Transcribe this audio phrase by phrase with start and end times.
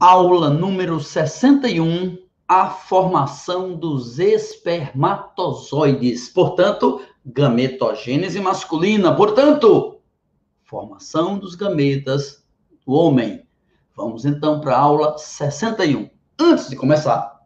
[0.00, 6.28] Aula número 61, a formação dos espermatozoides.
[6.28, 9.12] Portanto, gametogênese masculina.
[9.12, 9.98] Portanto,
[10.62, 12.44] formação dos gametas
[12.86, 13.42] do homem.
[13.96, 16.08] Vamos então para a aula 61.
[16.38, 17.36] Antes de começar,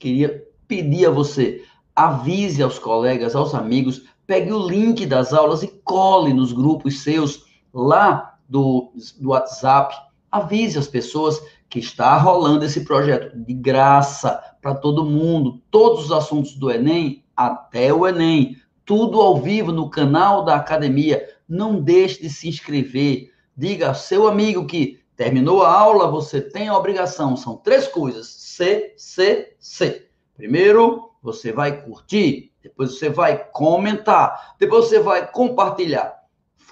[0.00, 1.64] queria pedir a você,
[1.94, 7.44] avise aos colegas, aos amigos, pegue o link das aulas e cole nos grupos seus
[7.72, 9.94] lá do, do WhatsApp.
[10.32, 11.40] Avise as pessoas
[11.72, 17.24] que está rolando esse projeto de graça para todo mundo, todos os assuntos do Enem
[17.34, 21.26] até o Enem, tudo ao vivo no canal da academia.
[21.48, 23.32] Não deixe de se inscrever.
[23.56, 27.38] Diga ao seu amigo que terminou a aula, você tem a obrigação.
[27.38, 30.08] São três coisas: C, C, C.
[30.36, 36.21] Primeiro, você vai curtir, depois você vai comentar, depois você vai compartilhar.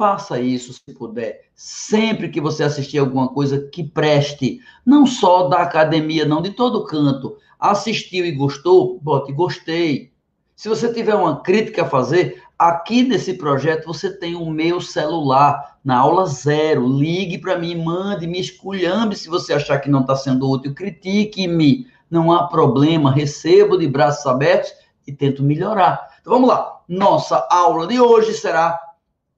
[0.00, 1.42] Faça isso se puder.
[1.54, 6.86] Sempre que você assistir alguma coisa que preste, não só da academia, não, de todo
[6.86, 7.36] canto.
[7.58, 8.98] Assistiu e gostou?
[9.02, 10.10] Bote gostei.
[10.56, 15.76] Se você tiver uma crítica a fazer, aqui nesse projeto você tem o meu celular
[15.84, 16.88] na aula zero.
[16.88, 21.86] Ligue para mim, mande, me esculhambe se você achar que não está sendo útil, critique-me.
[22.10, 24.72] Não há problema, recebo de braços abertos
[25.06, 26.08] e tento melhorar.
[26.22, 26.80] Então vamos lá.
[26.88, 28.80] Nossa aula de hoje será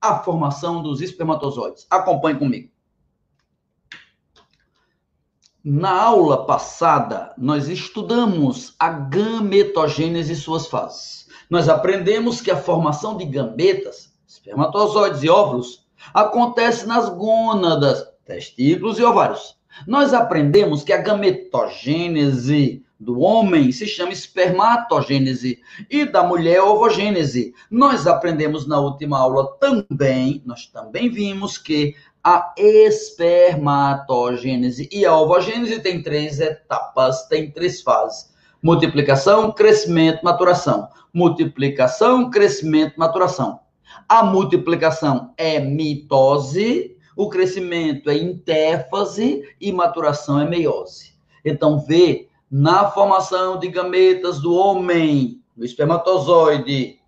[0.02, 1.86] a formação dos espermatozoides.
[1.88, 2.72] Acompanhe comigo.
[5.64, 11.28] Na aula passada, nós estudamos a gametogênese e suas fases.
[11.48, 19.04] Nós aprendemos que a formação de gametas, espermatozoides e óvulos, acontece nas gônadas, testículos e
[19.04, 19.56] ovários.
[19.86, 25.58] Nós aprendemos que a gametogênese do homem se chama espermatogênese
[25.90, 27.52] e da mulher ovogênese.
[27.68, 35.80] Nós aprendemos na última aula também, nós também vimos que a espermatogênese e a ovogênese
[35.80, 40.88] tem três etapas, tem três fases: multiplicação, crescimento, maturação.
[41.12, 43.58] Multiplicação, crescimento, maturação.
[44.08, 51.12] A multiplicação é mitose, o crescimento é intéfase e maturação é meiose.
[51.44, 57.00] Então, vê na formação de gametas do homem, no espermatozoide,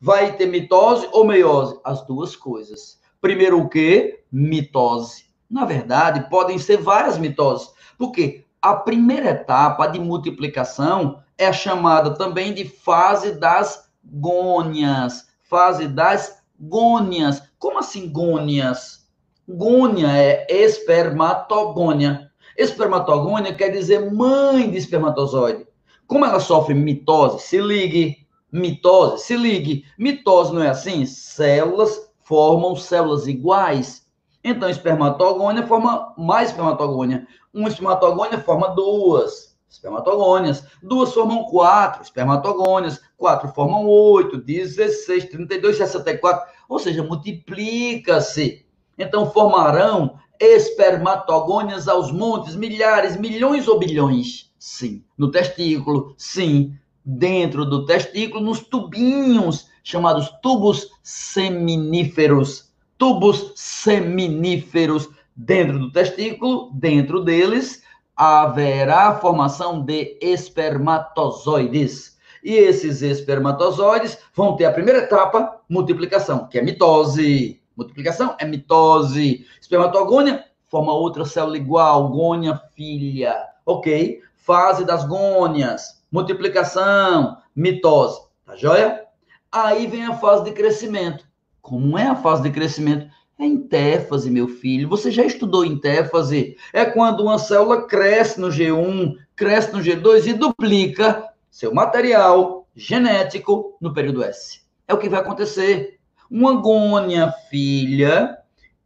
[0.00, 1.78] vai ter mitose ou meiose?
[1.84, 2.98] As duas coisas.
[3.20, 4.24] Primeiro o quê?
[4.32, 5.26] Mitose.
[5.48, 12.52] Na verdade, podem ser várias mitoses, porque a primeira etapa de multiplicação é chamada também
[12.52, 15.28] de fase das gônias.
[15.44, 17.40] Fase das gônias.
[17.60, 19.08] Como assim gônias?
[19.48, 22.29] Gônia é espermatogônia.
[22.60, 25.66] Espermatogônia quer dizer mãe de espermatozoide.
[26.06, 28.26] Como ela sofre mitose, se ligue.
[28.52, 29.84] Mitose, se ligue.
[29.98, 31.06] Mitose não é assim?
[31.06, 34.06] Células formam células iguais.
[34.44, 37.26] Então, espermatogônia forma mais espermatogônia.
[37.54, 40.62] Uma espermatogônia forma duas espermatogônias.
[40.82, 43.00] Duas formam quatro espermatogônias.
[43.16, 46.46] Quatro formam oito, 16, 32, 64.
[46.68, 48.66] Ou seja, multiplica-se.
[48.98, 54.50] Então, formarão espermatogônias aos montes, milhares, milhões ou bilhões?
[54.58, 55.04] Sim.
[55.16, 56.14] No testículo?
[56.16, 56.74] Sim.
[57.04, 62.70] Dentro do testículo, nos tubinhos, chamados tubos seminíferos.
[62.96, 67.82] Tubos seminíferos dentro do testículo, dentro deles,
[68.16, 72.18] haverá a formação de espermatozoides.
[72.42, 77.59] E esses espermatozoides vão ter a primeira etapa, multiplicação, que é mitose.
[77.80, 79.46] Multiplicação é mitose.
[79.58, 83.34] Espermatogônia forma outra célula igual, gônia filha.
[83.64, 84.20] Ok?
[84.36, 86.02] Fase das gônias.
[86.12, 88.20] Multiplicação, mitose.
[88.44, 89.06] Tá joia?
[89.50, 91.24] Aí vem a fase de crescimento.
[91.62, 93.10] Como é a fase de crescimento?
[93.38, 94.86] É intéfase, meu filho.
[94.90, 96.58] Você já estudou intéfase?
[96.74, 103.78] É quando uma célula cresce no G1, cresce no G2 e duplica seu material genético
[103.80, 104.60] no período S.
[104.86, 105.99] É o que vai acontecer.
[106.30, 108.38] Uma gônia filha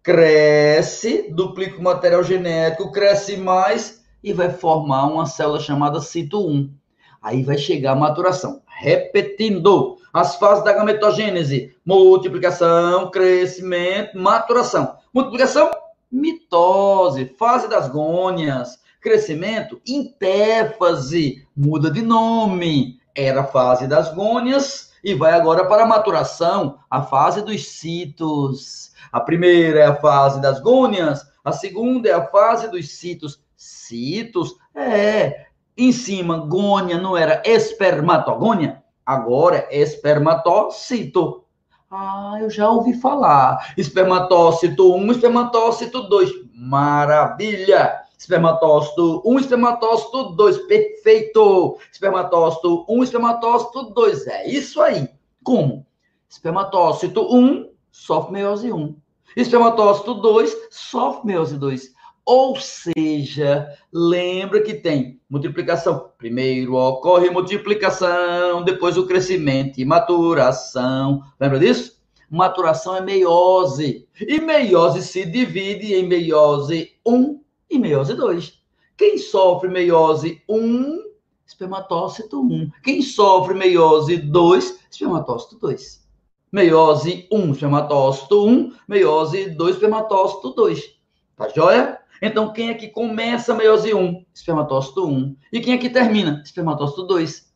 [0.02, 6.72] cresce, duplica o material genético, cresce mais e vai formar uma célula chamada cito 1.
[7.20, 8.62] Aí vai chegar a maturação.
[8.66, 14.96] Repetindo, as fases da gametogênese: multiplicação, crescimento, maturação.
[15.12, 15.70] Multiplicação,
[16.10, 18.78] mitose, fase das gônias.
[19.02, 22.98] Crescimento, intéfase, muda de nome.
[23.14, 28.92] Era a fase das gônias, e vai agora para a maturação, a fase dos citos.
[29.12, 33.38] A primeira é a fase das gônias, a segunda é a fase dos citos.
[33.54, 34.56] Citos?
[34.74, 35.46] É.
[35.76, 38.82] Em cima, gônia não era espermatogônia?
[39.04, 41.44] Agora é espermatócito.
[41.90, 43.74] Ah, eu já ouvi falar.
[43.76, 46.30] Espermatócito 1, espermatócito 2.
[46.54, 48.03] Maravilha!
[48.18, 50.58] Espermatócito 1, espermatócito 2.
[50.66, 51.78] Perfeito!
[51.92, 54.26] Espermatócito 1, espermatócito 2.
[54.26, 55.08] É isso aí.
[55.42, 55.86] Como?
[56.28, 58.96] Espermatócito 1 sofre meiose 1.
[59.36, 61.94] Espermatócito 2 sofre meiose 2.
[62.24, 66.10] Ou seja, lembra que tem multiplicação.
[66.16, 71.22] Primeiro ocorre multiplicação, depois o crescimento e maturação.
[71.38, 72.00] Lembra disso?
[72.30, 74.08] Maturação é meiose.
[74.18, 77.43] E meiose se divide em meiose 1
[77.76, 78.60] e meiose 2.
[78.96, 81.02] Quem sofre meiose 1,
[81.46, 82.70] espermatócito 1.
[82.82, 86.04] Quem sofre meiose 2, espermatócito 2.
[86.52, 88.72] Meiose 1, espermatócito 1.
[88.88, 90.94] Meiose 2, espermatócito 2.
[91.36, 91.98] Tá joia?
[92.22, 94.24] Então, quem é que começa a meiose 1?
[94.32, 95.36] Espermatócito 1.
[95.52, 96.40] E quem é que termina?
[96.44, 97.52] Espermatócito 2.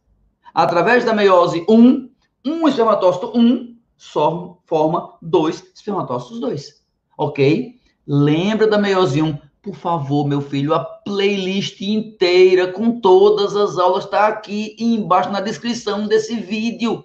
[0.53, 2.11] Através da meiose 1,
[2.45, 6.83] um espermatócito 1 só forma dois espermatócitos 2.
[7.17, 7.81] Ok?
[8.07, 9.48] Lembra da meiose 1?
[9.69, 15.43] Por favor, meu filho, a playlist inteira com todas as aulas está aqui embaixo na
[15.43, 17.05] descrição desse vídeo.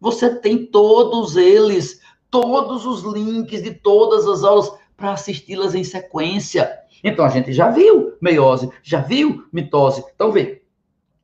[0.00, 6.68] Você tem todos eles, todos os links de todas as aulas para assisti-las em sequência.
[7.04, 10.02] Então a gente já viu meiose, já viu mitose.
[10.12, 10.62] Então vê.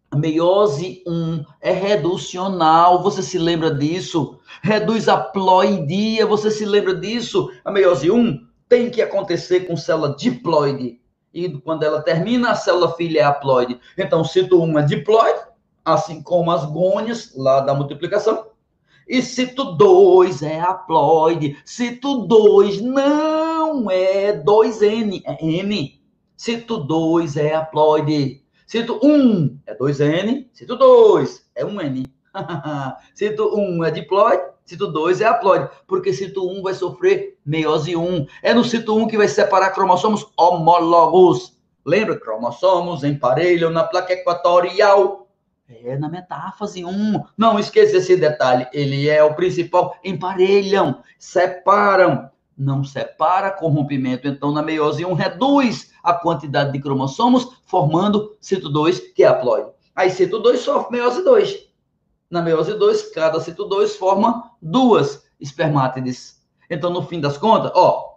[0.09, 4.39] A meiose 1 é reducional, você se lembra disso?
[4.63, 7.51] Reduz a ploidia, você se lembra disso?
[7.65, 11.01] A meiose 1 tem que acontecer com célula diploide.
[11.33, 13.79] E quando ela termina, a célula filha é haploide.
[13.97, 15.41] Então, cito 1 é diploide,
[15.85, 18.47] assim como as gônias lá da multiplicação.
[19.07, 21.57] E cito 2 é haploide.
[21.65, 26.01] Cito 2 não é 2N, é N.
[26.37, 28.43] Cito 2 é haploide.
[28.67, 30.49] Cito 1 é 2N.
[30.53, 32.16] Cito 2 é 1N.
[33.15, 34.43] cito 1 é diploide.
[34.65, 35.69] Cito 2 é haploide.
[35.87, 38.27] Porque cito 1 vai sofrer meiose 1.
[38.43, 41.57] É no cito 1 que vai separar cromossomos homólogos.
[41.85, 42.19] Lembra?
[42.19, 45.27] Cromossomos emparelham na placa equatorial
[45.69, 47.25] é, na metáfase 1.
[47.37, 48.67] Não esqueça esse detalhe.
[48.73, 49.97] Ele é o principal.
[50.05, 52.31] Emparelham, separam.
[52.57, 54.27] Não separa com rompimento.
[54.27, 59.71] Então, na meiose 1, reduz a quantidade de cromossomos, formando cito 2, que é haploide.
[59.95, 61.66] Aí, cito 2 sofre meiose 2.
[62.31, 66.43] Na meiose 2, cada cito 2 forma duas espermátides.
[66.69, 68.17] Então, no fim das contas, ó,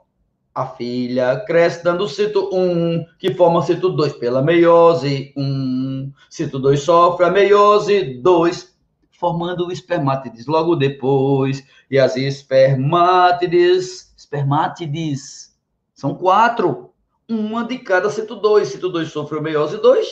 [0.54, 6.12] a filha cresce dando cito 1, que forma cito 2 pela meiose 1.
[6.30, 8.76] Cito 2 sofre a meiose 2,
[9.20, 11.64] formando espermátides logo depois.
[11.90, 15.56] E as espermátides, espermátides,
[15.94, 16.90] são quatro.
[17.30, 18.68] Uma de cada cito 2.
[18.68, 20.08] Cito 2 sofre a meiose 2,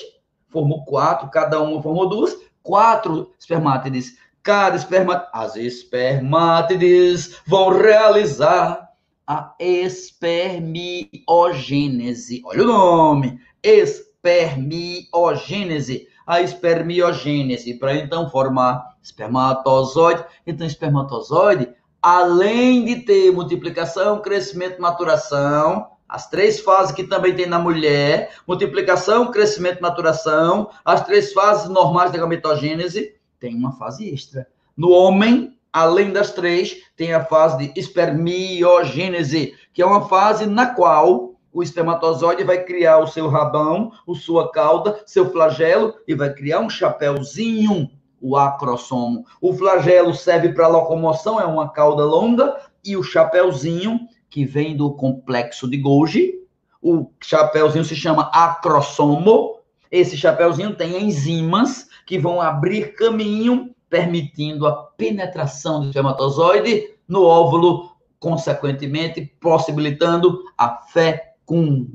[0.50, 2.38] formou quatro, cada uma formou duas.
[2.68, 4.18] Quatro espermátides.
[4.44, 8.90] Cada espermátides, as espermátides vão realizar
[9.26, 12.44] a espermiogênese.
[12.46, 16.10] Olha o nome, espermiogênese.
[16.26, 20.26] A espermiogênese, para então formar espermatozoide.
[20.46, 21.70] Então, espermatozoide,
[22.02, 29.32] além de ter multiplicação, crescimento, maturação, as três fases que também tem na mulher, multiplicação,
[29.32, 34.48] crescimento, maturação, as três fases normais da gametogênese, tem uma fase extra.
[34.76, 40.68] No homem, além das três, tem a fase de espermiogênese, que é uma fase na
[40.68, 46.32] qual o espermatozoide vai criar o seu rabão, a sua cauda, seu flagelo e vai
[46.34, 47.90] criar um chapéuzinho,
[48.22, 49.26] o acrossomo.
[49.42, 54.92] O flagelo serve para locomoção, é uma cauda longa, e o chapéuzinho, que vem do
[54.94, 56.34] complexo de Golgi,
[56.82, 59.58] o chapéuzinho se chama acrossomo.
[59.92, 67.92] Esse chapéuzinho tem enzimas que vão abrir caminho permitindo a penetração do espermatozoide no óvulo,
[68.20, 71.88] consequentemente possibilitando a fecundação.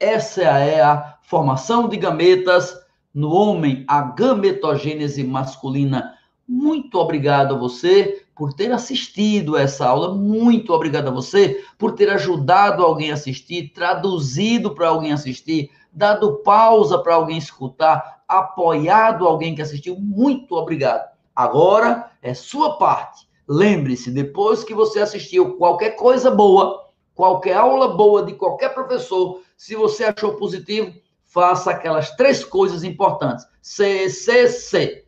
[0.00, 2.76] Essa é a formação de gametas
[3.14, 6.14] no homem, a gametogênese masculina.
[6.48, 10.14] Muito obrigado a você por ter assistido essa aula.
[10.14, 16.38] Muito obrigado a você por ter ajudado alguém a assistir, traduzido para alguém assistir, dado
[16.38, 21.10] pausa para alguém escutar, apoiado alguém que assistiu, muito obrigado.
[21.34, 23.28] Agora é sua parte.
[23.46, 29.74] Lembre-se, depois que você assistiu qualquer coisa boa, qualquer aula boa de qualquer professor, se
[29.74, 33.46] você achou positivo, faça aquelas três coisas importantes.
[33.60, 35.04] CCC.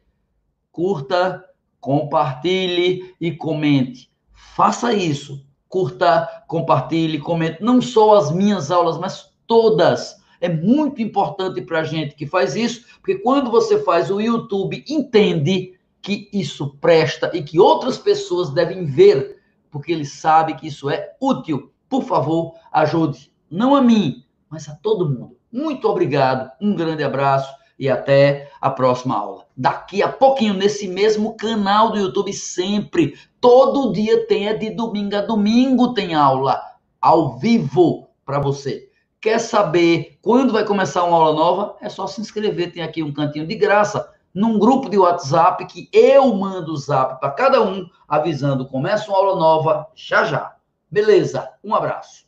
[0.72, 1.44] Curta,
[1.84, 4.10] compartilhe e comente.
[4.32, 5.46] Faça isso.
[5.68, 11.84] Curta, compartilhe, comente não só as minhas aulas, mas todas é muito importante para a
[11.84, 17.42] gente que faz isso, porque quando você faz o YouTube, entende que isso presta e
[17.42, 21.70] que outras pessoas devem ver, porque ele sabe que isso é útil.
[21.86, 25.36] Por favor, ajude, não a mim, mas a todo mundo.
[25.52, 29.46] Muito obrigado, um grande abraço e até a próxima aula.
[29.56, 35.16] Daqui a pouquinho, nesse mesmo canal do YouTube, sempre, todo dia tem, é de domingo
[35.16, 36.60] a domingo tem aula,
[37.00, 38.88] ao vivo, para você.
[39.20, 41.76] Quer saber quando vai começar uma aula nova?
[41.80, 45.88] É só se inscrever, tem aqui um cantinho de graça, num grupo de WhatsApp que
[45.92, 50.56] eu mando o zap para cada um, avisando, começa uma aula nova já já.
[50.90, 52.23] Beleza, um abraço.